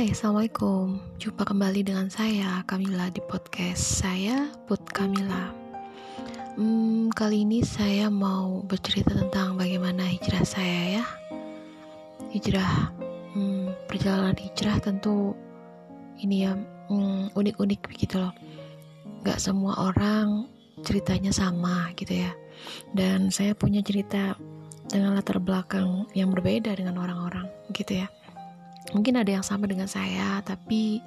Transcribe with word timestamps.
Hai, 0.00 0.16
Assalamualaikum. 0.16 0.96
Jumpa 1.20 1.44
kembali 1.44 1.84
dengan 1.84 2.08
saya, 2.08 2.64
Kamila 2.64 3.12
di 3.12 3.20
podcast 3.20 4.00
saya, 4.00 4.48
Put 4.64 4.80
Kamila. 4.96 5.52
Hmm, 6.56 7.12
Kali 7.12 7.44
ini 7.44 7.60
saya 7.60 8.08
mau 8.08 8.64
bercerita 8.64 9.12
tentang 9.12 9.60
bagaimana 9.60 10.08
hijrah 10.08 10.40
saya 10.40 10.80
ya. 10.96 11.04
Hijrah, 12.32 12.96
hmm, 13.36 13.76
perjalanan 13.92 14.40
hijrah 14.40 14.80
tentu 14.80 15.36
ini 16.16 16.48
ya 16.48 16.56
hmm, 16.88 17.36
unik-unik 17.36 17.84
hmm, 17.84 17.88
begitu 17.92 18.24
loh. 18.24 18.32
Gak 19.20 19.36
semua 19.36 19.92
orang 19.92 20.48
ceritanya 20.80 21.28
sama 21.28 21.92
gitu 22.00 22.24
ya. 22.24 22.32
Dan 22.96 23.28
saya 23.28 23.52
punya 23.52 23.84
cerita 23.84 24.32
dengan 24.88 25.12
latar 25.12 25.36
belakang 25.44 26.08
yang 26.16 26.32
berbeda 26.32 26.72
dengan 26.72 26.96
orang-orang 26.96 27.52
gitu 27.76 28.00
ya 28.00 28.08
mungkin 28.96 29.20
ada 29.20 29.30
yang 29.30 29.46
sama 29.46 29.68
dengan 29.68 29.86
saya 29.86 30.40
tapi 30.42 31.00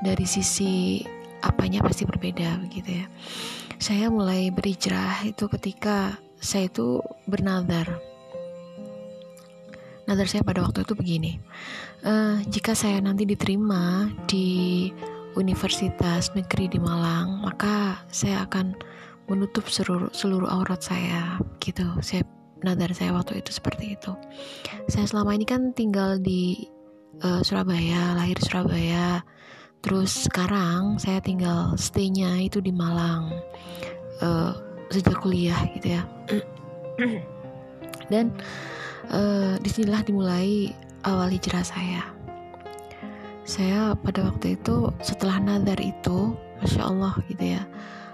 dari 0.00 0.24
sisi 0.24 1.04
apanya 1.44 1.84
pasti 1.84 2.04
berbeda 2.04 2.60
begitu 2.64 3.04
ya. 3.04 3.06
Saya 3.80 4.12
mulai 4.12 4.52
berhijrah 4.52 5.24
itu 5.24 5.48
ketika 5.48 6.20
saya 6.40 6.68
itu 6.68 7.00
bernadar. 7.24 8.00
Nadar 10.08 10.26
saya 10.26 10.42
pada 10.42 10.66
waktu 10.66 10.82
itu 10.82 10.98
begini 10.98 11.38
uh, 12.04 12.40
jika 12.48 12.72
saya 12.74 12.98
nanti 12.98 13.28
diterima 13.28 14.10
di 14.26 14.88
Universitas 15.38 16.34
Negeri 16.34 16.66
di 16.66 16.80
Malang 16.82 17.46
maka 17.46 18.02
saya 18.10 18.42
akan 18.48 18.74
menutup 19.30 19.70
seluruh 19.70 20.10
seluruh 20.10 20.50
aurat 20.50 20.82
saya 20.82 21.38
gitu. 21.62 21.86
Saya 22.02 22.26
nadar 22.66 22.90
saya 22.90 23.14
waktu 23.14 23.38
itu 23.38 23.54
seperti 23.54 23.94
itu. 23.94 24.12
Saya 24.90 25.06
selama 25.06 25.38
ini 25.38 25.46
kan 25.46 25.70
tinggal 25.70 26.18
di 26.18 26.66
uh, 27.22 27.40
Surabaya, 27.42 28.14
lahir 28.14 28.38
di 28.38 28.44
Surabaya. 28.46 29.22
Terus 29.80 30.28
sekarang 30.28 31.00
saya 31.00 31.24
tinggal 31.24 31.72
stay-nya 31.80 32.36
itu 32.36 32.60
di 32.60 32.68
Malang 32.68 33.32
uh, 34.20 34.52
sejak 34.92 35.18
kuliah 35.24 35.56
gitu 35.78 35.96
ya. 35.96 36.02
Dan 38.12 38.34
uh, 39.08 39.56
di 39.56 39.68
sinilah 39.72 40.04
dimulai 40.04 40.74
awal 41.08 41.32
hijrah 41.32 41.64
saya. 41.64 42.04
Saya 43.48 43.96
pada 43.98 44.30
waktu 44.30 44.54
itu 44.60 44.92
setelah 45.00 45.40
nadar 45.40 45.80
itu, 45.80 46.36
masya 46.60 46.86
Allah 46.86 47.16
gitu 47.26 47.56
ya. 47.56 47.62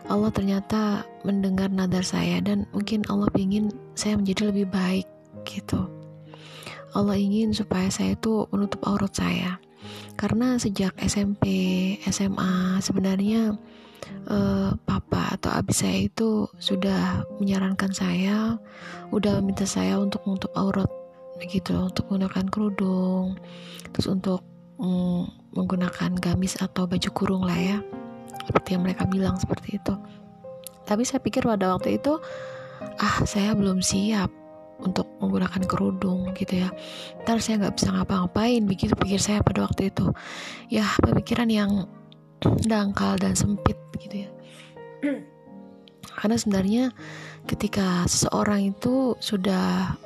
Allah 0.07 0.31
ternyata 0.31 1.03
mendengar 1.27 1.67
nadar 1.67 2.07
saya 2.07 2.39
dan 2.39 2.63
mungkin 2.71 3.03
Allah 3.11 3.27
ingin 3.35 3.75
saya 3.99 4.15
menjadi 4.15 4.55
lebih 4.55 4.71
baik 4.71 5.07
gitu. 5.43 5.96
Allah 6.97 7.21
ingin 7.21 7.53
supaya 7.53 7.93
saya 7.93 8.17
itu 8.17 8.49
menutup 8.49 8.81
aurat 8.89 9.13
saya. 9.13 9.61
Karena 10.17 10.57
sejak 10.57 10.97
SMP 10.97 11.45
SMA 12.09 12.81
sebenarnya 12.81 13.55
uh, 14.31 14.73
papa 14.83 15.37
atau 15.37 15.51
abi 15.53 15.75
saya 15.77 16.09
itu 16.09 16.49
sudah 16.59 17.23
menyarankan 17.39 17.93
saya 17.93 18.57
udah 19.13 19.39
meminta 19.39 19.69
saya 19.69 20.01
untuk 20.01 20.23
menutup 20.27 20.51
aurat 20.57 20.89
begitu 21.37 21.77
untuk 21.77 22.09
menggunakan 22.09 22.49
kerudung 22.49 23.37
terus 23.93 24.09
untuk 24.09 24.41
mm, 24.81 25.53
menggunakan 25.53 26.11
gamis 26.17 26.57
atau 26.57 26.89
baju 26.89 27.11
kurung 27.13 27.45
lah 27.45 27.57
ya 27.57 27.79
seperti 28.47 28.79
yang 28.79 28.83
mereka 28.87 29.05
bilang 29.05 29.37
seperti 29.37 29.77
itu. 29.77 29.95
Tapi 30.87 31.03
saya 31.03 31.19
pikir 31.19 31.43
pada 31.43 31.75
waktu 31.75 31.99
itu 31.99 32.17
ah 33.01 33.17
saya 33.27 33.53
belum 33.53 33.83
siap 33.83 34.31
untuk 34.83 35.09
menggunakan 35.23 35.63
kerudung 35.65 36.33
gitu 36.37 36.67
ya. 36.67 36.69
Ntar 37.25 37.41
saya 37.41 37.65
nggak 37.65 37.75
bisa 37.81 37.89
ngapa-ngapain 37.93 38.63
begitu 38.69 38.93
pikir 38.97 39.21
saya 39.21 39.41
pada 39.41 39.65
waktu 39.65 39.89
itu. 39.89 40.13
Ya 40.69 40.87
pemikiran 41.01 41.49
yang 41.49 41.89
dangkal 42.69 43.17
dan 43.17 43.33
sempit 43.33 43.77
gitu 43.97 44.27
ya. 44.27 44.31
Karena 46.17 46.37
sebenarnya 46.37 46.85
ketika 47.45 48.05
seseorang 48.09 48.73
itu 48.77 49.17
sudah 49.21 49.97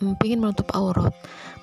ingin 0.00 0.44
menutup 0.44 0.68
aurat 0.76 1.12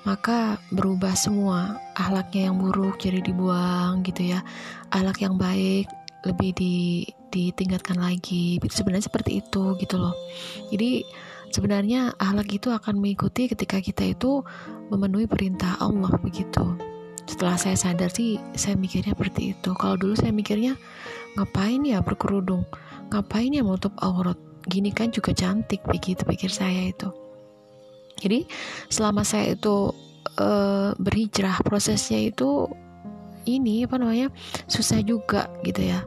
maka 0.04 0.60
berubah 0.68 1.16
semua 1.16 1.80
ahlaknya 1.96 2.52
yang 2.52 2.60
buruk 2.60 3.00
jadi 3.00 3.24
dibuang 3.24 4.04
gitu 4.04 4.36
ya. 4.36 4.44
Ahlak 4.92 5.24
yang 5.24 5.40
baik 5.40 5.88
lebih 6.28 6.52
di 6.56 7.08
ditingkatkan 7.32 7.98
lagi. 7.98 8.60
Sebenarnya 8.68 9.08
seperti 9.08 9.40
itu 9.40 9.74
gitu 9.80 9.96
loh. 9.96 10.12
Jadi 10.68 11.02
Sebenarnya 11.54 12.18
ahlak 12.18 12.50
itu 12.50 12.74
akan 12.74 12.98
mengikuti 12.98 13.46
ketika 13.46 13.78
kita 13.78 14.10
itu 14.10 14.42
memenuhi 14.90 15.30
perintah 15.30 15.78
Allah 15.78 16.10
begitu. 16.18 16.74
Setelah 17.30 17.54
saya 17.54 17.78
sadar 17.78 18.10
sih, 18.10 18.42
saya 18.58 18.74
mikirnya 18.74 19.14
seperti 19.14 19.54
itu. 19.54 19.70
Kalau 19.78 19.94
dulu 19.94 20.18
saya 20.18 20.34
mikirnya, 20.34 20.74
ngapain 21.38 21.86
ya 21.86 22.02
berkerudung? 22.02 22.66
Ngapain 23.14 23.54
ya 23.54 23.62
menutup 23.62 23.94
aurat? 24.02 24.34
Gini 24.66 24.90
kan 24.90 25.14
juga 25.14 25.30
cantik 25.30 25.78
begitu 25.86 26.26
pikir 26.26 26.50
saya 26.50 26.90
itu. 26.90 27.14
Jadi 28.18 28.50
selama 28.90 29.22
saya 29.22 29.54
itu 29.54 29.94
uh, 30.42 30.90
berhijrah, 30.98 31.62
prosesnya 31.62 32.18
itu 32.34 32.66
ini 33.46 33.86
apa 33.86 33.94
namanya 34.00 34.26
susah 34.66 35.06
juga 35.06 35.46
gitu 35.62 35.86
ya. 35.86 36.02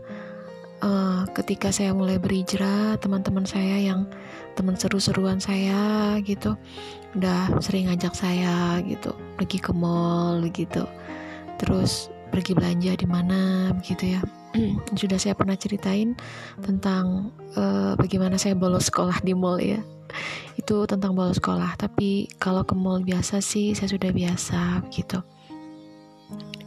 Uh, 0.78 1.26
ketika 1.34 1.74
saya 1.74 1.90
mulai 1.90 2.22
berhijrah, 2.22 3.02
teman-teman 3.02 3.50
saya 3.50 3.82
yang 3.82 4.06
teman 4.54 4.78
seru-seruan 4.78 5.42
saya 5.42 6.18
gitu 6.22 6.54
udah 7.18 7.50
sering 7.62 7.90
ngajak 7.90 8.14
saya 8.14 8.78
gitu 8.86 9.14
pergi 9.38 9.58
ke 9.58 9.74
mall 9.74 10.46
gitu. 10.54 10.86
Terus 11.58 12.14
pergi 12.30 12.54
belanja 12.54 12.94
di 12.94 13.08
mana 13.10 13.74
begitu 13.74 14.18
ya. 14.18 14.22
Sudah 15.02 15.18
saya 15.18 15.34
pernah 15.34 15.58
ceritain 15.58 16.14
tentang 16.62 17.34
uh, 17.58 17.98
bagaimana 17.98 18.38
saya 18.38 18.54
bolos 18.54 18.90
sekolah 18.94 19.22
di 19.26 19.34
mall 19.34 19.58
ya. 19.58 19.82
Itu 20.58 20.86
tentang 20.86 21.18
bolos 21.18 21.42
sekolah 21.42 21.74
tapi 21.74 22.30
kalau 22.38 22.62
ke 22.62 22.78
mall 22.78 23.02
biasa 23.02 23.42
sih 23.42 23.74
saya 23.74 23.90
sudah 23.90 24.14
biasa 24.14 24.86
gitu 24.94 25.22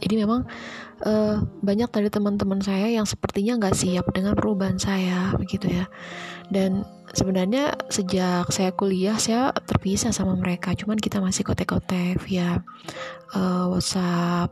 jadi 0.01 0.25
memang 0.25 0.49
uh, 1.05 1.45
banyak 1.61 1.89
dari 1.93 2.09
teman-teman 2.09 2.57
saya 2.61 2.89
yang 2.89 3.05
sepertinya 3.05 3.61
nggak 3.61 3.77
siap 3.77 4.05
dengan 4.09 4.33
perubahan 4.33 4.81
saya 4.81 5.33
begitu 5.37 5.69
ya. 5.69 5.85
Dan 6.49 6.83
sebenarnya 7.13 7.77
sejak 7.87 8.49
saya 8.49 8.73
kuliah 8.73 9.15
saya 9.21 9.53
terpisah 9.53 10.09
sama 10.09 10.33
mereka. 10.33 10.73
Cuman 10.73 10.97
kita 10.97 11.21
masih 11.21 11.45
kontak-kontak 11.45 12.17
via 12.25 12.65
uh, 13.37 13.69
WhatsApp 13.69 14.49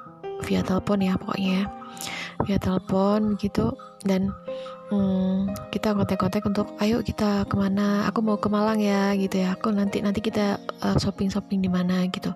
via 0.47 0.63
telepon 0.63 1.03
ya 1.03 1.19
pokoknya 1.19 1.67
via 2.45 2.57
telepon 2.61 3.35
gitu. 3.41 3.73
Dan 4.05 4.29
hmm, 4.93 5.51
kita 5.73 5.97
kontak-kontak 5.97 6.45
untuk 6.45 6.69
ayo 6.77 7.01
kita 7.01 7.49
ke 7.49 7.55
mana? 7.57 8.05
Aku 8.05 8.21
mau 8.21 8.37
ke 8.37 8.47
Malang 8.53 8.77
ya 8.77 9.17
gitu 9.17 9.41
ya. 9.41 9.57
Aku 9.57 9.73
nanti 9.73 10.05
nanti 10.05 10.21
kita 10.21 10.61
uh, 10.85 10.93
eh, 10.93 10.97
shopping 11.01 11.33
shopping 11.33 11.59
di 11.65 11.73
mana 11.73 12.05
gitu 12.13 12.31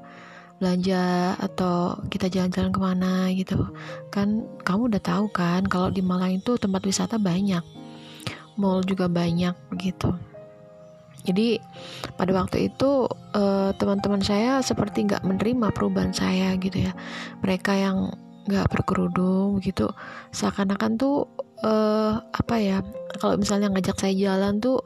belanja 0.61 1.35
atau 1.39 1.97
kita 2.07 2.29
jalan-jalan 2.29 2.71
ke 2.71 2.79
mana 2.79 3.13
gitu. 3.33 3.69
Kan 4.13 4.45
kamu 4.63 4.93
udah 4.93 5.01
tahu 5.01 5.25
kan 5.33 5.65
kalau 5.65 5.89
di 5.89 6.01
Malang 6.05 6.39
itu 6.41 6.57
tempat 6.57 6.83
wisata 6.85 7.17
banyak. 7.17 7.63
Mall 8.57 8.85
juga 8.85 9.09
banyak 9.09 9.53
begitu. 9.73 10.13
Jadi 11.23 11.55
pada 12.19 12.35
waktu 12.35 12.67
itu 12.67 13.07
uh, 13.33 13.71
teman-teman 13.79 14.19
saya 14.19 14.59
seperti 14.59 15.07
nggak 15.07 15.23
menerima 15.23 15.71
perubahan 15.71 16.11
saya 16.11 16.53
gitu 16.59 16.83
ya. 16.83 16.93
Mereka 17.39 17.71
yang 17.73 18.11
nggak 18.43 18.67
berkerudung 18.75 19.63
gitu 19.63 19.87
seakan-akan 20.35 20.99
tuh 20.99 21.31
uh, 21.63 22.19
apa 22.35 22.55
ya 22.59 22.77
kalau 23.23 23.39
misalnya 23.39 23.71
ngajak 23.71 23.95
saya 23.95 24.11
jalan 24.11 24.59
tuh 24.59 24.83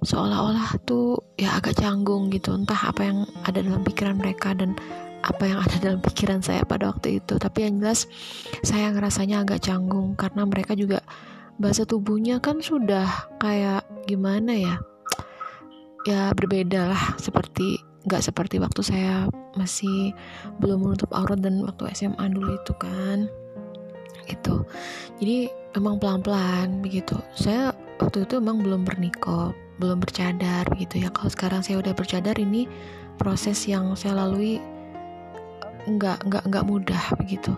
seolah-olah 0.00 0.80
tuh 0.88 1.20
ya 1.36 1.60
agak 1.60 1.76
canggung 1.76 2.32
gitu. 2.32 2.56
Entah 2.56 2.88
apa 2.88 3.04
yang 3.04 3.28
ada 3.44 3.60
dalam 3.60 3.84
pikiran 3.84 4.16
mereka 4.16 4.56
dan 4.56 4.76
apa 5.20 5.44
yang 5.44 5.60
ada 5.60 5.76
dalam 5.76 6.00
pikiran 6.00 6.40
saya 6.40 6.64
pada 6.64 6.88
waktu 6.88 7.20
itu. 7.20 7.36
Tapi 7.36 7.68
yang 7.68 7.80
jelas 7.80 8.08
saya 8.64 8.92
ngerasanya 8.92 9.44
agak 9.44 9.60
canggung 9.64 10.16
karena 10.16 10.48
mereka 10.48 10.72
juga 10.72 11.04
bahasa 11.60 11.84
tubuhnya 11.84 12.40
kan 12.40 12.64
sudah 12.64 13.06
kayak 13.36 13.84
gimana 14.08 14.56
ya? 14.56 14.74
Ya 16.08 16.32
berbeda 16.32 16.96
lah 16.96 17.02
seperti 17.20 17.76
nggak 18.08 18.24
seperti 18.24 18.56
waktu 18.56 18.80
saya 18.80 19.28
masih 19.60 20.16
belum 20.56 20.88
menutup 20.88 21.12
aurat 21.12 21.36
dan 21.44 21.60
waktu 21.60 21.92
SMA 21.92 22.32
dulu 22.32 22.56
itu 22.56 22.72
kan. 22.80 23.28
Itu 24.24 24.64
jadi 25.20 25.52
emang 25.76 26.00
pelan-pelan 26.00 26.80
begitu. 26.80 27.20
Saya 27.36 27.76
waktu 28.00 28.24
itu 28.24 28.40
emang 28.40 28.64
belum 28.64 28.88
bernikah 28.88 29.52
belum 29.80 30.04
bercadar 30.04 30.68
begitu 30.68 31.02
ya. 31.02 31.08
Kalau 31.10 31.32
sekarang 31.32 31.60
saya 31.64 31.80
udah 31.80 31.96
bercadar 31.96 32.36
ini 32.36 32.68
proses 33.16 33.64
yang 33.64 33.96
saya 33.96 34.20
lalui 34.20 34.60
nggak 35.88 36.28
nggak 36.28 36.44
nggak 36.44 36.64
mudah 36.68 37.04
begitu. 37.16 37.56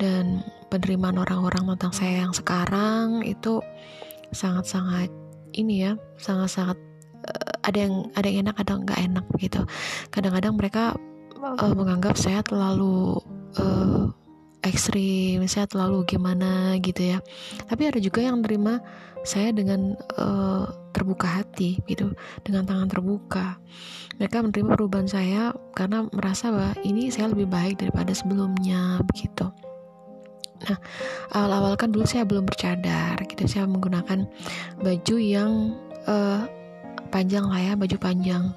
Dan 0.00 0.40
penerimaan 0.72 1.20
orang-orang 1.20 1.76
tentang 1.76 1.92
saya 1.92 2.24
yang 2.24 2.32
sekarang 2.32 3.20
itu 3.28 3.60
sangat-sangat 4.32 5.08
ini 5.56 5.88
ya 5.88 5.92
sangat-sangat 6.20 6.76
uh, 7.24 7.52
ada 7.64 7.78
yang 7.88 7.94
ada 8.12 8.26
yang 8.28 8.38
enak 8.48 8.56
ada 8.60 8.70
yang 8.76 8.82
nggak 8.84 9.00
enak 9.08 9.24
begitu 9.32 9.60
kadang-kadang 10.12 10.54
mereka 10.56 10.84
uh, 11.40 11.72
menganggap 11.72 12.14
saya 12.18 12.44
terlalu 12.44 13.16
uh, 13.56 14.12
ekstrim 14.68 15.42
saya 15.48 15.64
terlalu 15.64 16.04
gimana 16.04 16.76
gitu 16.78 17.16
ya. 17.16 17.18
Tapi 17.66 17.88
ada 17.88 17.98
juga 17.98 18.22
yang 18.22 18.44
terima 18.44 18.80
saya 19.26 19.50
dengan 19.50 19.98
uh, 20.20 20.68
terbuka 20.94 21.42
hati 21.42 21.80
gitu 21.90 22.14
dengan 22.44 22.68
tangan 22.68 22.88
terbuka. 22.88 23.58
Mereka 24.18 24.42
menerima 24.42 24.74
perubahan 24.74 25.08
saya 25.08 25.54
karena 25.74 26.06
merasa 26.10 26.50
bahwa 26.50 26.74
ini 26.82 27.10
saya 27.10 27.30
lebih 27.30 27.48
baik 27.50 27.80
daripada 27.80 28.10
sebelumnya 28.14 29.00
begitu. 29.06 29.50
Nah 30.66 30.78
awal-awal 31.34 31.78
kan 31.78 31.94
dulu 31.94 32.02
saya 32.06 32.26
belum 32.26 32.46
bercadar 32.46 33.14
gitu 33.30 33.46
saya 33.46 33.64
menggunakan 33.70 34.26
baju 34.82 35.16
yang 35.16 35.78
uh, 36.10 36.44
panjang 37.08 37.46
lah 37.46 37.60
ya 37.62 37.72
baju 37.78 37.96
panjang 37.96 38.52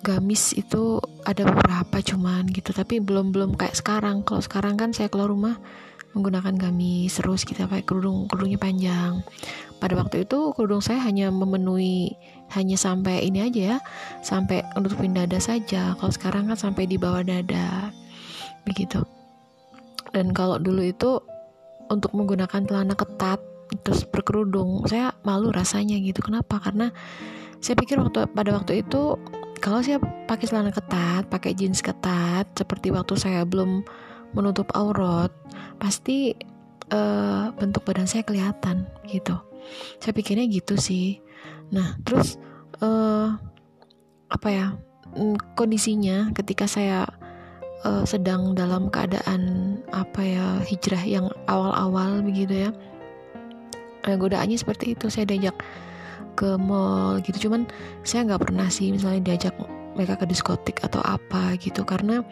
gamis 0.00 0.56
itu 0.56 1.00
ada 1.28 1.44
beberapa 1.44 2.00
cuman 2.00 2.48
gitu 2.48 2.72
tapi 2.72 2.98
belum 2.98 3.32
belum 3.32 3.56
kayak 3.56 3.76
sekarang. 3.76 4.24
Kalau 4.24 4.40
sekarang 4.40 4.74
kan 4.80 4.90
saya 4.96 5.12
keluar 5.12 5.28
rumah 5.28 5.60
menggunakan 6.10 6.58
gamis 6.58 7.22
terus 7.22 7.46
kita 7.46 7.70
pakai 7.70 7.84
kerudung 7.86 8.26
kerudungnya 8.26 8.58
panjang. 8.58 9.22
Pada 9.78 9.96
waktu 9.96 10.28
itu 10.28 10.52
kerudung 10.56 10.82
saya 10.82 11.00
hanya 11.04 11.28
memenuhi 11.30 12.16
hanya 12.50 12.74
sampai 12.74 13.22
ini 13.22 13.46
aja 13.46 13.60
ya 13.76 13.78
sampai 14.24 14.64
nutupin 14.74 15.14
dada 15.14 15.38
saja. 15.38 15.94
Kalau 15.94 16.12
sekarang 16.12 16.50
kan 16.50 16.58
sampai 16.58 16.88
di 16.88 16.96
bawah 16.98 17.22
dada 17.22 17.94
begitu. 18.64 19.04
Dan 20.10 20.34
kalau 20.34 20.58
dulu 20.58 20.82
itu 20.82 21.22
untuk 21.90 22.14
menggunakan 22.16 22.66
celana 22.66 22.94
ketat 22.98 23.38
terus 23.86 24.02
berkerudung 24.02 24.82
saya 24.90 25.14
malu 25.22 25.54
rasanya 25.54 25.94
gitu. 26.02 26.24
Kenapa? 26.24 26.58
Karena 26.58 26.90
saya 27.60 27.76
pikir 27.78 28.00
waktu 28.00 28.26
pada 28.34 28.56
waktu 28.56 28.82
itu 28.82 29.14
kalau 29.60 29.84
saya 29.84 30.00
pakai 30.00 30.48
celana 30.48 30.72
ketat, 30.72 31.28
pakai 31.28 31.52
jeans 31.52 31.84
ketat, 31.84 32.48
seperti 32.56 32.88
waktu 32.90 33.14
saya 33.20 33.44
belum 33.44 33.84
menutup 34.32 34.72
aurat, 34.72 35.28
pasti 35.76 36.32
uh, 36.90 37.52
bentuk 37.54 37.84
badan 37.84 38.08
saya 38.08 38.24
kelihatan 38.24 38.88
gitu. 39.04 39.36
Saya 40.00 40.16
pikirnya 40.16 40.48
gitu 40.48 40.80
sih. 40.80 41.20
Nah, 41.70 42.00
terus 42.02 42.40
uh, 42.80 43.36
apa 44.32 44.48
ya 44.48 44.66
mm, 45.12 45.54
kondisinya 45.54 46.32
ketika 46.32 46.64
saya 46.64 47.04
uh, 47.84 48.02
sedang 48.08 48.56
dalam 48.56 48.88
keadaan 48.88 49.76
apa 49.92 50.20
ya 50.24 50.46
hijrah 50.64 51.04
yang 51.04 51.28
awal-awal 51.44 52.24
begitu 52.24 52.68
ya. 52.68 52.70
Nah, 54.08 54.16
godaannya 54.16 54.56
seperti 54.56 54.96
itu. 54.96 55.12
Saya 55.12 55.28
diajak 55.28 55.60
ke 56.40 56.56
mall 56.56 57.20
gitu. 57.20 57.48
Cuman 57.48 57.68
saya 58.00 58.24
nggak 58.24 58.48
pernah 58.48 58.72
sih 58.72 58.88
misalnya 58.88 59.20
diajak 59.20 59.52
mereka 59.92 60.16
ke 60.16 60.24
diskotik 60.24 60.80
atau 60.80 61.04
apa 61.04 61.60
gitu. 61.60 61.84
Karena 61.84 62.24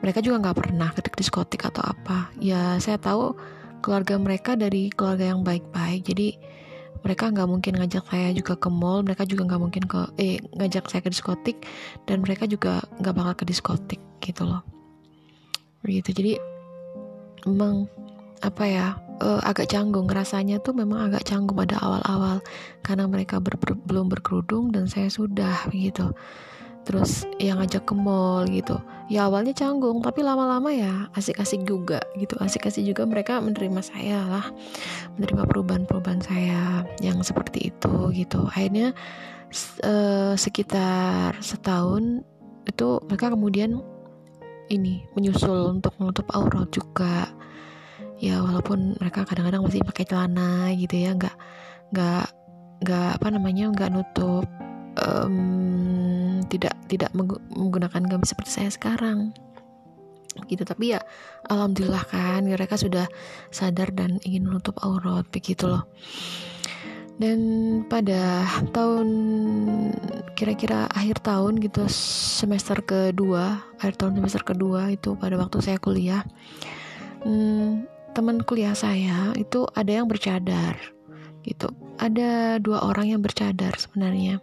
mereka 0.00 0.24
juga 0.24 0.40
nggak 0.48 0.56
pernah 0.56 0.88
ke 0.96 1.04
diskotik 1.12 1.68
atau 1.68 1.84
apa. 1.84 2.32
Ya 2.40 2.80
saya 2.80 2.96
tahu 2.96 3.36
keluarga 3.84 4.16
mereka 4.16 4.56
dari 4.56 4.88
keluarga 4.88 5.36
yang 5.36 5.44
baik-baik. 5.44 6.08
Jadi 6.08 6.40
mereka 7.04 7.28
nggak 7.32 7.48
mungkin 7.48 7.72
ngajak 7.80 8.04
saya 8.08 8.32
juga 8.36 8.56
ke 8.56 8.68
mall 8.68 9.00
mereka 9.04 9.24
juga 9.24 9.48
nggak 9.48 9.60
mungkin 9.60 9.84
ke 9.88 10.00
eh 10.20 10.36
ngajak 10.56 10.84
saya 10.88 11.00
ke 11.00 11.08
diskotik 11.12 11.64
dan 12.04 12.20
mereka 12.20 12.44
juga 12.44 12.84
nggak 13.00 13.14
bakal 13.16 13.34
ke 13.40 13.44
diskotik 13.48 14.00
gitu 14.24 14.48
loh. 14.48 14.64
Gitu. 15.84 16.12
Jadi 16.12 16.32
emang 17.48 17.88
apa 18.40 18.64
ya 18.64 18.86
uh, 19.20 19.40
agak 19.44 19.70
canggung. 19.70 20.08
Rasanya 20.08 20.58
tuh 20.60 20.74
memang 20.74 21.12
agak 21.12 21.28
canggung 21.28 21.56
pada 21.56 21.78
awal-awal. 21.80 22.40
Karena 22.82 23.06
mereka 23.06 23.38
ber, 23.38 23.56
ber, 23.60 23.76
belum 23.76 24.08
berkerudung 24.08 24.72
dan 24.74 24.88
saya 24.88 25.12
sudah 25.12 25.68
gitu. 25.70 26.12
Terus 26.88 27.28
yang 27.36 27.60
ngajak 27.60 27.84
ke 27.84 27.94
mall 27.94 28.48
gitu. 28.48 28.80
Ya 29.12 29.28
awalnya 29.28 29.52
canggung 29.52 30.00
tapi 30.00 30.24
lama-lama 30.24 30.72
ya 30.72 31.12
asik-asik 31.12 31.68
juga 31.68 32.00
gitu. 32.16 32.40
Asik-asik 32.40 32.82
juga 32.82 33.04
mereka 33.04 33.38
menerima 33.38 33.80
saya 33.84 34.24
lah. 34.26 34.46
Menerima 35.20 35.44
perubahan-perubahan 35.44 36.24
saya 36.24 36.88
yang 37.04 37.20
seperti 37.20 37.70
itu 37.70 38.10
gitu. 38.16 38.48
Akhirnya 38.48 38.96
uh, 39.84 40.34
sekitar 40.34 41.36
setahun 41.44 42.24
itu 42.64 42.88
mereka 43.06 43.34
kemudian 43.34 43.82
ini 44.70 45.02
menyusul 45.18 45.74
untuk 45.74 45.92
menutup 45.98 46.30
aurat 46.30 46.70
juga 46.70 47.28
ya 48.20 48.44
walaupun 48.44 49.00
mereka 49.00 49.24
kadang-kadang 49.24 49.64
masih 49.64 49.80
pakai 49.80 50.04
celana 50.04 50.68
gitu 50.76 50.92
ya 50.92 51.16
nggak 51.16 51.36
nggak 51.90 52.26
nggak 52.84 53.10
apa 53.16 53.26
namanya 53.32 53.72
nggak 53.72 53.90
nutup 53.96 54.44
um, 55.00 56.44
tidak 56.52 56.76
tidak 56.90 57.10
menggunakan 57.16 58.02
gamis 58.04 58.36
seperti 58.36 58.50
saya 58.50 58.70
sekarang. 58.70 59.32
Gitu 60.46 60.62
tapi 60.62 60.94
ya 60.94 61.00
alhamdulillah 61.50 62.04
kan 62.06 62.46
mereka 62.46 62.78
sudah 62.78 63.08
sadar 63.50 63.90
dan 63.90 64.20
ingin 64.22 64.46
menutup 64.46 64.76
aurat 64.84 65.24
begitu 65.32 65.66
loh. 65.66 65.88
Dan 67.20 67.40
pada 67.84 68.48
tahun 68.72 69.08
kira-kira 70.32 70.88
akhir 70.88 71.20
tahun 71.20 71.60
gitu 71.60 71.84
semester 71.92 72.80
kedua 72.80 73.60
akhir 73.76 74.00
tahun 74.00 74.24
semester 74.24 74.40
kedua 74.40 74.88
itu 74.88 75.12
pada 75.20 75.36
waktu 75.36 75.60
saya 75.60 75.76
kuliah 75.76 76.24
hmm, 77.20 77.84
teman 78.12 78.42
kuliah 78.42 78.74
saya 78.74 79.30
itu 79.38 79.66
ada 79.78 80.02
yang 80.02 80.06
bercadar 80.10 80.76
gitu. 81.44 81.72
Ada 82.00 82.60
dua 82.60 82.84
orang 82.84 83.12
yang 83.16 83.20
bercadar 83.24 83.72
sebenarnya. 83.76 84.40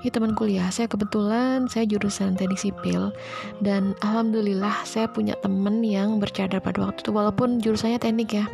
Ini 0.00 0.10
teman 0.10 0.32
kuliah 0.32 0.72
saya 0.72 0.88
kebetulan 0.88 1.68
saya 1.68 1.84
jurusan 1.84 2.34
teknik 2.34 2.58
sipil 2.58 3.12
dan 3.60 3.92
alhamdulillah 4.00 4.82
saya 4.88 5.06
punya 5.06 5.36
teman 5.44 5.84
yang 5.84 6.16
bercadar 6.16 6.58
pada 6.58 6.88
waktu 6.88 7.04
itu 7.04 7.12
walaupun 7.12 7.60
jurusannya 7.60 8.00
teknik 8.00 8.40
ya. 8.40 8.44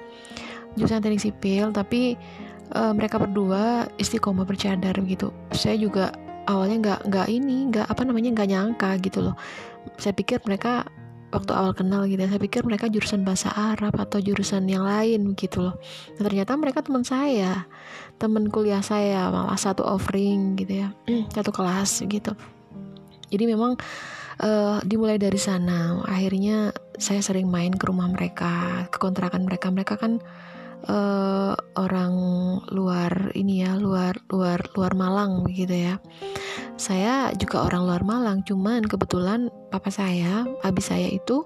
Jurusan 0.74 1.00
teknik 1.00 1.22
sipil 1.22 1.70
tapi 1.70 2.18
uh, 2.74 2.92
mereka 2.92 3.22
berdua 3.22 3.86
istiqomah 3.96 4.44
bercadar 4.44 4.92
gitu. 5.06 5.30
Saya 5.54 5.78
juga 5.78 6.12
awalnya 6.50 6.76
nggak 6.82 7.00
nggak 7.10 7.28
ini 7.30 7.70
nggak 7.70 7.86
apa 7.86 8.02
namanya 8.02 8.30
nggak 8.34 8.48
nyangka 8.50 8.90
gitu 9.02 9.18
loh. 9.30 9.36
Saya 9.96 10.12
pikir 10.12 10.42
mereka 10.44 10.84
waktu 11.34 11.52
awal 11.52 11.72
kenal 11.74 12.06
gitu 12.06 12.22
ya, 12.22 12.30
saya 12.30 12.40
pikir 12.42 12.62
mereka 12.62 12.86
jurusan 12.86 13.26
bahasa 13.26 13.50
Arab 13.52 13.98
atau 13.98 14.22
jurusan 14.22 14.66
yang 14.70 14.86
lain 14.86 15.34
gitu 15.34 15.70
loh. 15.70 15.74
Nah, 16.16 16.22
ternyata 16.26 16.54
mereka 16.54 16.82
teman 16.86 17.02
saya. 17.02 17.66
Teman 18.16 18.48
kuliah 18.48 18.80
saya 18.80 19.28
malah 19.28 19.58
satu 19.58 19.84
offering 19.84 20.56
gitu 20.56 20.86
ya. 20.86 20.88
Satu 21.36 21.52
kelas 21.52 22.06
gitu. 22.06 22.32
Jadi 23.26 23.44
memang 23.44 23.76
uh, 24.40 24.78
dimulai 24.86 25.18
dari 25.20 25.36
sana. 25.36 26.00
Akhirnya 26.06 26.72
saya 26.96 27.20
sering 27.20 27.50
main 27.50 27.74
ke 27.74 27.84
rumah 27.84 28.08
mereka 28.08 28.86
ke 28.88 28.96
kontrakan 28.96 29.44
mereka. 29.44 29.68
Mereka 29.68 29.94
kan 30.00 30.22
uh, 30.88 31.54
orang 31.76 32.14
luar 32.72 33.30
ini 33.34 33.62
ya 33.62 33.76
luar 33.78 34.16
luar 34.30 34.62
luar 34.74 34.92
Malang 34.94 35.46
begitu 35.46 35.74
ya. 35.92 35.94
Saya 36.76 37.32
juga 37.32 37.64
orang 37.64 37.88
luar 37.88 38.02
Malang 38.04 38.44
cuman 38.44 38.84
kebetulan 38.84 39.48
papa 39.72 39.88
saya 39.88 40.44
abis 40.60 40.92
saya 40.92 41.08
itu 41.08 41.40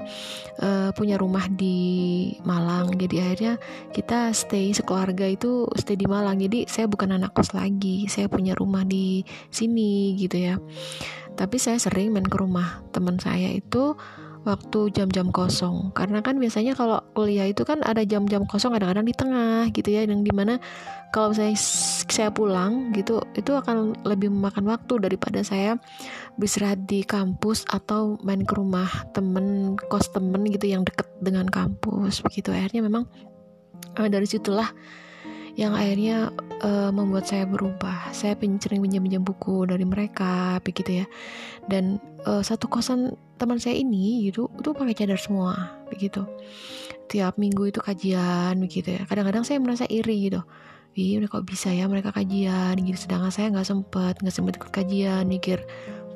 uh, 0.62 0.90
punya 0.94 1.16
rumah 1.16 1.46
di 1.50 2.30
Malang. 2.42 2.94
Jadi 2.98 3.16
akhirnya 3.22 3.54
kita 3.94 4.34
stay 4.34 4.74
sekeluarga 4.74 5.26
itu 5.30 5.66
stay 5.78 5.94
di 5.94 6.06
Malang. 6.06 6.38
Jadi 6.38 6.66
saya 6.66 6.90
bukan 6.90 7.14
anak 7.14 7.34
kos 7.34 7.54
lagi 7.54 8.06
saya 8.10 8.26
punya 8.26 8.58
rumah 8.58 8.82
di 8.82 9.22
sini 9.50 10.18
gitu 10.18 10.36
ya. 10.36 10.54
Tapi 11.38 11.56
saya 11.56 11.78
sering 11.80 12.12
main 12.12 12.26
ke 12.26 12.36
rumah 12.36 12.82
teman 12.90 13.16
saya 13.16 13.48
itu 13.54 13.96
waktu 14.48 14.88
jam-jam 14.96 15.28
kosong. 15.28 15.92
Karena 15.92 16.24
kan 16.24 16.40
biasanya 16.40 16.72
kalau 16.72 17.00
kuliah 17.12 17.44
itu 17.48 17.62
kan 17.68 17.84
ada 17.84 18.00
jam-jam 18.04 18.48
kosong 18.48 18.72
kadang-kadang 18.72 19.06
di 19.06 19.14
tengah 19.16 19.68
gitu 19.72 19.88
ya 19.92 20.08
yang 20.08 20.24
di 20.24 20.32
mana 20.32 20.56
kalau 21.12 21.34
saya 21.34 21.52
saya 22.08 22.30
pulang 22.32 22.94
gitu 22.96 23.20
itu 23.36 23.52
akan 23.52 23.98
lebih 24.06 24.32
memakan 24.32 24.70
waktu 24.70 25.02
daripada 25.02 25.42
saya 25.44 25.76
beristirahat 26.38 26.86
di 26.86 27.04
kampus 27.04 27.66
atau 27.68 28.16
main 28.24 28.46
ke 28.46 28.54
rumah 28.56 28.88
temen 29.12 29.76
kos 29.90 30.08
temen 30.14 30.46
gitu 30.48 30.70
yang 30.70 30.86
deket 30.86 31.06
dengan 31.20 31.44
kampus. 31.50 32.24
Begitu. 32.24 32.54
Akhirnya 32.54 32.86
memang 32.86 33.04
uh, 33.98 34.08
dari 34.08 34.24
situlah 34.24 34.72
yang 35.60 35.76
akhirnya 35.76 36.32
uh, 36.64 36.88
membuat 36.88 37.28
saya 37.28 37.44
berubah. 37.44 38.08
Saya 38.16 38.32
sering 38.40 38.80
pinjam-pinjam 38.80 39.20
buku 39.20 39.68
dari 39.68 39.84
mereka, 39.84 40.56
begitu 40.64 41.04
ya. 41.04 41.06
Dan 41.68 42.00
uh, 42.24 42.40
satu 42.40 42.64
kosan 42.64 43.12
teman 43.36 43.60
saya 43.60 43.76
ini 43.76 44.24
gitu, 44.32 44.48
itu 44.56 44.72
pakai 44.72 44.96
cadar 44.96 45.20
semua, 45.20 45.76
begitu. 45.92 46.24
Tiap 47.12 47.36
minggu 47.36 47.68
itu 47.68 47.84
kajian, 47.84 48.56
begitu 48.56 48.96
ya. 48.96 49.04
Kadang-kadang 49.04 49.44
saya 49.44 49.60
merasa 49.60 49.84
iri 49.84 50.32
gitu. 50.32 50.40
Ih, 50.96 51.22
kok 51.28 51.44
bisa 51.44 51.70
ya 51.70 51.84
mereka 51.86 52.10
kajian 52.10 52.80
gitu. 52.80 52.96
Sedangkan 52.96 53.28
saya 53.28 53.52
nggak 53.52 53.68
sempet, 53.68 54.14
nggak 54.24 54.34
sempet 54.34 54.56
ikut 54.56 54.72
kajian, 54.72 55.28
mikir 55.28 55.60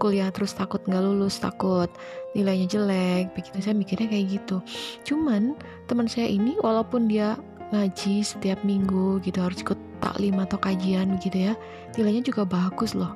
kuliah 0.02 0.26
terus 0.34 0.50
takut 0.56 0.82
nggak 0.88 1.04
lulus, 1.04 1.38
takut 1.38 1.86
nilainya 2.32 2.66
jelek, 2.66 3.36
begitu. 3.36 3.60
Saya 3.60 3.76
mikirnya 3.76 4.08
kayak 4.08 4.40
gitu. 4.40 4.56
Cuman 5.04 5.52
teman 5.86 6.08
saya 6.08 6.32
ini 6.32 6.56
walaupun 6.64 7.06
dia 7.06 7.38
ngaji 7.74 8.22
setiap 8.22 8.62
minggu 8.62 9.18
gitu 9.26 9.42
harus 9.42 9.58
ikut 9.66 9.76
taklim 9.98 10.38
atau 10.38 10.54
kajian 10.62 11.18
gitu 11.18 11.50
ya 11.50 11.58
nilainya 11.98 12.22
juga 12.22 12.46
bagus 12.46 12.94
loh 12.94 13.10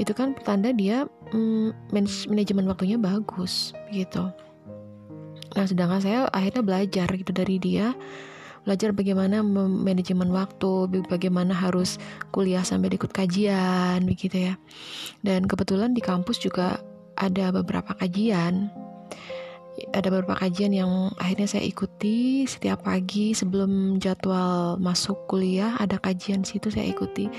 itu 0.00 0.16
kan 0.16 0.32
pertanda 0.32 0.72
dia 0.72 1.04
mm, 1.36 1.92
manajemen 2.32 2.64
waktunya 2.64 2.96
bagus 2.96 3.76
gitu 3.92 4.32
nah 5.52 5.64
sedangkan 5.68 6.00
saya 6.00 6.20
akhirnya 6.32 6.64
belajar 6.64 7.08
gitu 7.12 7.36
dari 7.36 7.60
dia 7.60 7.92
belajar 8.64 8.92
bagaimana 8.92 9.40
manajemen 9.42 10.28
waktu, 10.32 11.00
bagaimana 11.08 11.56
harus 11.56 11.96
kuliah 12.28 12.60
sambil 12.60 12.92
ikut 12.92 13.08
kajian 13.08 14.04
begitu 14.04 14.52
ya. 14.52 14.54
Dan 15.24 15.48
kebetulan 15.48 15.96
di 15.96 16.04
kampus 16.04 16.40
juga 16.40 16.80
ada 17.16 17.52
beberapa 17.52 17.96
kajian. 17.96 18.68
Ada 19.90 20.12
beberapa 20.12 20.36
kajian 20.36 20.76
yang 20.76 21.10
akhirnya 21.16 21.48
saya 21.48 21.64
ikuti 21.64 22.44
setiap 22.44 22.84
pagi 22.84 23.32
sebelum 23.32 23.96
jadwal 23.96 24.76
masuk 24.76 25.26
kuliah 25.26 25.74
ada 25.80 25.96
kajian 25.96 26.44
situ 26.44 26.68
saya 26.68 26.92
ikuti. 26.92 27.32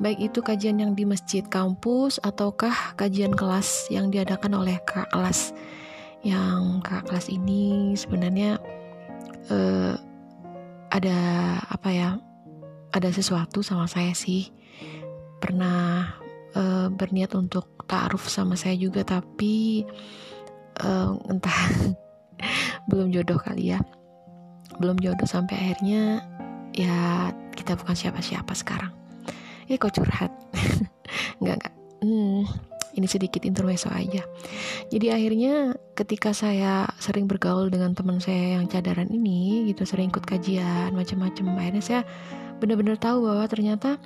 Baik 0.00 0.32
itu 0.32 0.40
kajian 0.40 0.80
yang 0.80 0.92
di 0.96 1.04
masjid 1.04 1.44
kampus 1.46 2.16
ataukah 2.24 2.96
kajian 2.96 3.36
kelas 3.36 3.92
yang 3.92 4.08
diadakan 4.08 4.56
oleh 4.56 4.80
kakak 4.88 5.12
kelas. 5.12 5.52
Yang 6.24 6.80
kakak 6.86 7.04
kelas 7.12 7.26
ini 7.28 7.92
sebenarnya 7.94 8.56
eh, 9.52 9.94
ada 10.92 11.18
apa 11.72 11.88
ya 11.88 12.08
ada 12.92 13.08
sesuatu 13.08 13.64
sama 13.64 13.88
saya 13.88 14.12
sih 14.12 14.52
pernah 15.40 16.12
uh, 16.54 16.86
berniat 16.92 17.32
untuk 17.34 17.88
taaruf 17.88 18.28
sama 18.28 18.54
saya 18.54 18.76
juga 18.76 19.02
tapi 19.02 19.82
uh, 20.82 21.16
entah. 21.30 21.58
Belum 22.90 23.08
jodoh 23.14 23.38
kali 23.38 23.74
ya. 23.74 23.80
Belum 24.82 24.98
jodoh 24.98 25.26
sampai 25.26 25.54
akhirnya 25.58 26.26
ya 26.74 27.30
kita 27.54 27.78
bukan 27.78 27.94
siapa-siapa 27.94 28.52
sekarang. 28.56 28.90
Eh 29.70 29.78
kok 29.78 29.94
curhat? 29.94 30.32
Nggak 31.42 31.56
nggak. 31.62 31.74
Hmm, 32.02 32.42
ini 32.98 33.06
sedikit 33.06 33.46
intermezzo 33.46 33.88
aja. 33.94 34.26
Jadi 34.90 35.06
akhirnya 35.08 35.76
ketika 35.94 36.34
saya 36.34 36.90
sering 36.98 37.30
bergaul 37.30 37.70
dengan 37.70 37.94
teman 37.94 38.18
saya 38.18 38.58
yang 38.58 38.66
cadaran 38.66 39.06
ini 39.08 39.70
gitu 39.70 39.86
sering 39.86 40.10
ikut 40.10 40.24
kajian 40.26 40.90
macam-macam 40.92 41.62
akhirnya 41.62 41.84
saya 41.84 42.02
benar-benar 42.58 42.94
tahu 42.98 43.26
bahwa 43.26 43.44
ternyata 43.50 43.98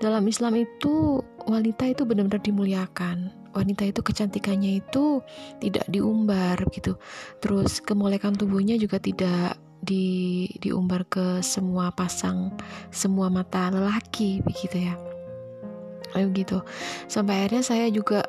dalam 0.00 0.24
Islam 0.28 0.60
itu 0.60 1.24
wanita 1.48 1.88
itu 1.88 2.04
benar-benar 2.04 2.44
dimuliakan 2.44 3.32
wanita 3.52 3.88
itu 3.88 4.00
kecantikannya 4.00 4.82
itu 4.82 5.20
tidak 5.60 5.84
diumbar 5.88 6.56
gitu. 6.72 6.96
Terus 7.40 7.80
kemolekan 7.80 8.36
tubuhnya 8.36 8.76
juga 8.76 8.98
tidak 8.98 9.56
di 9.82 10.46
diumbar 10.62 11.02
ke 11.10 11.42
semua 11.42 11.90
pasang 11.90 12.54
semua 12.94 13.26
mata 13.26 13.70
lelaki 13.70 14.42
begitu 14.44 14.88
ya. 14.90 14.94
Kayak 16.12 16.28
gitu. 16.36 16.58
Sampai 17.08 17.44
akhirnya 17.44 17.64
saya 17.64 17.86
juga 17.88 18.20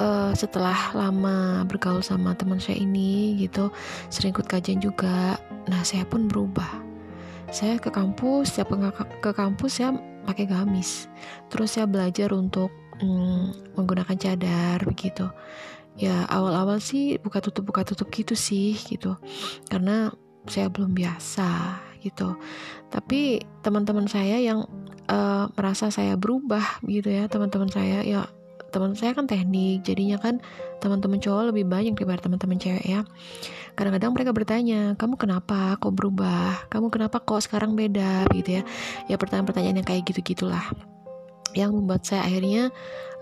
uh, 0.00 0.32
setelah 0.32 0.76
lama 0.92 1.64
bergaul 1.68 2.00
sama 2.00 2.32
teman 2.36 2.60
saya 2.60 2.80
ini 2.80 3.36
gitu 3.40 3.68
sering 4.08 4.32
ikut 4.32 4.48
kajian 4.48 4.80
juga 4.80 5.36
nah 5.66 5.82
saya 5.82 6.04
pun 6.06 6.28
berubah. 6.28 6.84
Saya 7.54 7.78
ke 7.78 7.94
kampus 7.94 8.54
setiap 8.54 8.74
ke, 8.74 9.02
ke 9.22 9.30
kampus 9.30 9.78
saya 9.78 9.94
pakai 10.26 10.50
gamis. 10.50 11.06
Terus 11.46 11.78
saya 11.78 11.86
belajar 11.86 12.34
untuk 12.34 12.74
mm, 13.02 13.76
menggunakan 13.76 14.16
cadar 14.16 14.78
begitu. 14.84 15.28
Ya 15.96 16.28
awal-awal 16.28 16.76
sih 16.80 17.16
buka 17.16 17.40
tutup 17.40 17.64
buka 17.68 17.82
tutup 17.84 18.12
gitu 18.12 18.36
sih 18.36 18.76
gitu. 18.76 19.16
Karena 19.68 20.12
saya 20.46 20.68
belum 20.70 20.92
biasa 20.92 21.80
gitu. 22.04 22.36
Tapi 22.92 23.42
teman-teman 23.64 24.06
saya 24.06 24.38
yang 24.38 24.68
uh, 25.10 25.50
merasa 25.56 25.90
saya 25.90 26.14
berubah 26.14 26.80
gitu 26.86 27.10
ya 27.10 27.26
teman-teman 27.26 27.70
saya 27.72 28.04
ya 28.06 28.28
teman 28.70 28.92
saya 28.92 29.16
kan 29.16 29.24
teknik 29.24 29.86
jadinya 29.86 30.20
kan 30.20 30.42
teman-teman 30.84 31.16
cowok 31.16 31.54
lebih 31.54 31.64
banyak 31.64 31.96
daripada 31.96 32.28
teman-teman 32.28 32.60
cewek 32.60 32.84
ya. 32.84 33.00
Kadang-kadang 33.76 34.12
mereka 34.12 34.30
bertanya 34.36 34.80
kamu 34.96 35.16
kenapa 35.16 35.76
kok 35.80 35.92
berubah? 35.96 36.68
Kamu 36.68 36.88
kenapa 36.92 37.20
kok 37.20 37.44
sekarang 37.44 37.76
beda? 37.76 38.28
Gitu 38.32 38.60
ya. 38.60 38.62
Ya 39.08 39.16
pertanyaan-pertanyaan 39.16 39.80
yang 39.80 39.88
kayak 39.88 40.04
gitu 40.08 40.20
gitulah 40.24 40.64
yang 41.56 41.72
membuat 41.72 42.04
saya 42.04 42.28
akhirnya 42.28 42.68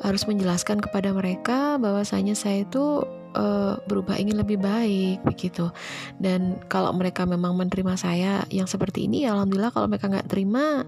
harus 0.02 0.26
menjelaskan 0.26 0.82
kepada 0.82 1.14
mereka 1.14 1.78
bahwasanya 1.78 2.34
saya 2.34 2.66
itu 2.66 3.06
uh, 3.38 3.78
berubah 3.86 4.18
ingin 4.18 4.42
lebih 4.42 4.58
baik 4.58 5.22
begitu. 5.22 5.70
Dan 6.18 6.58
kalau 6.66 6.90
mereka 6.90 7.22
memang 7.24 7.54
menerima 7.54 7.94
saya 7.94 8.42
yang 8.50 8.66
seperti 8.66 9.06
ini 9.06 9.24
ya 9.24 9.38
alhamdulillah 9.38 9.70
kalau 9.70 9.86
mereka 9.86 10.10
nggak 10.10 10.28
terima 10.28 10.82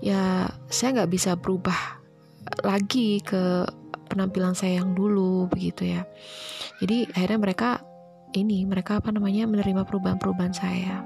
ya 0.00 0.48
saya 0.72 1.02
nggak 1.02 1.10
bisa 1.12 1.36
berubah 1.36 2.00
lagi 2.64 3.20
ke 3.20 3.68
penampilan 4.08 4.56
saya 4.56 4.80
yang 4.80 4.96
dulu 4.96 5.46
begitu 5.52 5.92
ya. 5.92 6.08
Jadi 6.80 7.12
akhirnya 7.12 7.38
mereka 7.38 7.70
ini 8.32 8.64
mereka 8.68 9.00
apa 9.00 9.12
namanya 9.12 9.48
menerima 9.48 9.88
perubahan-perubahan 9.88 10.52
saya 10.52 11.00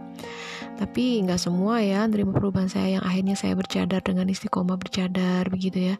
tapi 0.80 1.20
nggak 1.22 1.40
semua 1.40 1.84
ya 1.84 2.04
menerima 2.08 2.32
perubahan 2.32 2.70
saya 2.70 2.98
yang 2.98 3.04
akhirnya 3.04 3.36
saya 3.36 3.52
bercadar 3.52 4.00
dengan 4.00 4.26
istiqomah 4.28 4.80
bercadar 4.80 5.46
begitu 5.52 5.92
ya. 5.92 5.96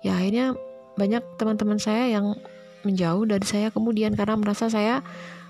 Ya 0.00 0.18
akhirnya 0.18 0.54
banyak 0.94 1.24
teman-teman 1.40 1.80
saya 1.82 2.08
yang 2.08 2.36
menjauh 2.82 3.24
dari 3.26 3.46
saya 3.46 3.68
kemudian 3.70 4.14
karena 4.14 4.38
merasa 4.38 4.66
saya 4.70 5.02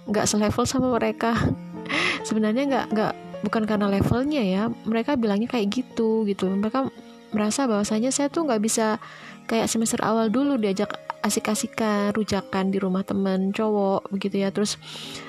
nggak 0.09 0.27
selevel 0.27 0.65
sama 0.65 0.89
mereka. 0.97 1.37
Sebenarnya 2.29 2.65
nggak 2.69 2.87
nggak 2.93 3.13
bukan 3.43 3.63
karena 3.67 3.87
levelnya 3.91 4.43
ya 4.43 4.63
mereka 4.89 5.19
bilangnya 5.19 5.51
kayak 5.53 5.69
gitu 5.71 6.25
gitu. 6.25 6.49
Mereka 6.49 6.89
merasa 7.33 7.65
bahwasanya 7.69 8.13
saya 8.13 8.29
tuh 8.29 8.49
nggak 8.49 8.63
bisa 8.63 9.01
kayak 9.49 9.69
semester 9.69 10.01
awal 10.05 10.29
dulu 10.29 10.57
diajak 10.57 10.93
asik-asikan 11.23 12.11
rujakan 12.13 12.75
di 12.75 12.83
rumah 12.83 13.07
temen 13.07 13.55
cowok 13.55 14.11
begitu 14.11 14.43
ya. 14.43 14.51
Terus 14.51 14.81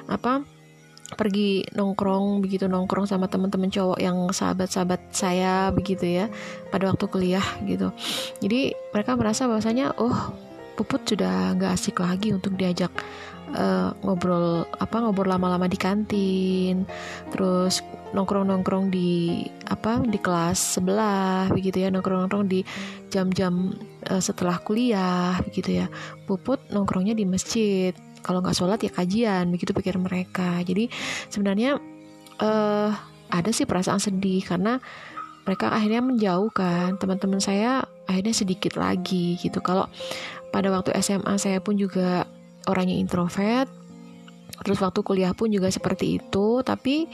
apa 0.09 0.41
pergi 1.15 1.65
nongkrong 1.73 2.43
begitu 2.43 2.65
nongkrong 2.67 3.07
sama 3.07 3.29
teman-teman 3.29 3.69
cowok 3.71 3.99
yang 4.01 4.17
sahabat-sahabat 4.29 5.13
saya 5.13 5.69
begitu 5.71 6.05
ya 6.05 6.25
pada 6.69 6.89
waktu 6.91 7.05
kuliah 7.09 7.45
gitu. 7.65 7.93
Jadi 8.41 8.73
mereka 8.91 9.17
merasa 9.17 9.45
bahwasanya 9.49 9.95
oh 9.97 10.33
puput 10.73 11.05
sudah 11.05 11.53
nggak 11.53 11.77
asik 11.77 12.01
lagi 12.01 12.33
untuk 12.33 12.57
diajak 12.57 12.89
uh, 13.53 13.93
ngobrol 14.01 14.65
apa 14.81 14.95
ngobrol 14.97 15.29
lama-lama 15.29 15.69
di 15.69 15.77
kantin 15.77 16.89
terus 17.29 17.85
nongkrong-nongkrong 18.13 18.93
di 18.93 19.41
apa 19.69 20.01
di 20.05 20.17
kelas 20.21 20.77
sebelah 20.77 21.49
begitu 21.49 21.85
ya 21.85 21.89
nongkrong-nongkrong 21.89 22.45
di 22.45 22.61
jam-jam 23.09 23.73
uh, 24.09 24.21
setelah 24.21 24.57
kuliah 24.61 25.37
begitu 25.45 25.85
ya. 25.85 25.87
Puput 26.25 26.61
nongkrongnya 26.73 27.13
di 27.17 27.25
masjid 27.25 27.93
kalau 28.23 28.39
nggak 28.39 28.55
sholat 28.55 28.79
ya 28.79 28.89
kajian 28.89 29.51
begitu 29.51 29.75
pikir 29.75 29.99
mereka. 29.99 30.63
Jadi 30.63 30.87
sebenarnya 31.27 31.77
uh, 32.39 32.89
ada 33.29 33.49
sih 33.51 33.67
perasaan 33.67 33.99
sedih 33.99 34.41
karena 34.47 34.79
mereka 35.43 35.69
akhirnya 35.69 35.99
menjauhkan. 35.99 36.95
Teman-teman 36.97 37.43
saya 37.43 37.83
akhirnya 38.07 38.31
sedikit 38.31 38.79
lagi 38.79 39.35
gitu. 39.37 39.59
Kalau 39.59 39.91
pada 40.55 40.71
waktu 40.71 40.95
SMA 41.03 41.35
saya 41.35 41.59
pun 41.59 41.75
juga 41.75 42.23
orangnya 42.65 42.95
introvert 42.95 43.67
terus 44.63 44.79
waktu 44.79 45.03
kuliah 45.03 45.35
pun 45.35 45.51
juga 45.51 45.67
seperti 45.67 46.23
itu. 46.23 46.63
Tapi 46.63 47.11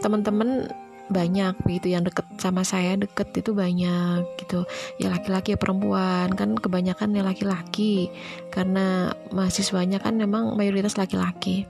teman-teman 0.00 0.72
banyak 1.06 1.54
begitu 1.62 1.94
yang 1.94 2.02
deket 2.02 2.26
sama 2.42 2.66
saya 2.66 2.98
deket 2.98 3.30
itu 3.38 3.54
banyak 3.54 4.26
gitu. 4.42 4.66
Ya 4.98 5.10
laki-laki 5.10 5.54
ya 5.54 5.58
perempuan 5.58 6.34
kan 6.34 6.58
kebanyakan 6.58 7.14
ya 7.14 7.22
laki-laki. 7.22 8.10
Karena 8.50 9.14
mahasiswanya 9.30 10.02
kan 10.02 10.18
memang 10.18 10.58
mayoritas 10.58 10.98
laki-laki. 10.98 11.66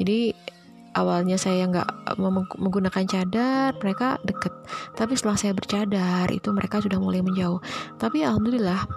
Jadi 0.00 0.32
awalnya 0.96 1.36
saya 1.38 1.68
nggak 1.68 2.16
menggunakan 2.58 3.04
cadar 3.06 3.76
mereka 3.78 4.16
deket. 4.24 4.50
Tapi 4.96 5.14
setelah 5.14 5.38
saya 5.38 5.52
bercadar 5.54 6.26
itu 6.32 6.48
mereka 6.50 6.80
sudah 6.82 6.98
mulai 6.98 7.20
menjauh. 7.20 7.60
Tapi 8.00 8.24
alhamdulillah 8.24 8.88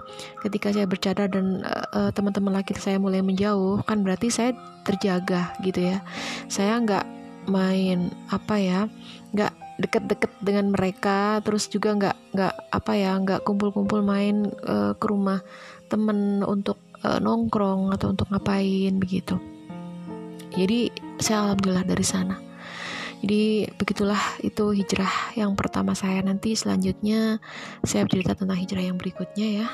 ketika 0.42 0.74
saya 0.74 0.88
bercadar 0.88 1.30
dan 1.30 1.62
uh, 1.94 2.10
teman-teman 2.10 2.58
laki 2.58 2.74
saya 2.74 2.96
mulai 2.96 3.20
menjauh 3.20 3.84
kan 3.84 4.00
berarti 4.00 4.32
saya 4.32 4.50
terjaga 4.82 5.52
gitu 5.62 5.94
ya. 5.94 6.02
Saya 6.48 6.80
nggak 6.80 7.06
main 7.42 8.10
apa 8.30 8.54
ya 8.58 8.80
nggak 9.34 9.61
deket-deket 9.82 10.30
dengan 10.38 10.70
mereka 10.70 11.42
terus 11.42 11.66
juga 11.66 11.92
nggak 11.98 12.16
nggak 12.38 12.54
apa 12.70 12.92
ya 12.94 13.12
nggak 13.18 13.42
kumpul-kumpul 13.42 14.00
main 14.06 14.46
uh, 14.62 14.94
ke 14.94 15.06
rumah 15.10 15.42
temen 15.90 16.46
untuk 16.46 16.78
uh, 17.02 17.18
nongkrong 17.18 17.90
atau 17.92 18.14
untuk 18.14 18.30
ngapain 18.30 18.94
begitu. 18.96 19.36
Jadi 20.54 20.92
saya 21.18 21.50
alhamdulillah 21.50 21.84
dari 21.84 22.06
sana. 22.06 22.36
Jadi 23.22 23.70
begitulah 23.78 24.18
itu 24.42 24.74
hijrah 24.74 25.38
yang 25.38 25.54
pertama 25.54 25.94
saya. 25.94 26.20
Nanti 26.22 26.58
selanjutnya 26.58 27.38
saya 27.86 28.06
cerita 28.10 28.34
tentang 28.34 28.58
hijrah 28.58 28.82
yang 28.82 28.98
berikutnya 28.98 29.62
ya 29.62 29.68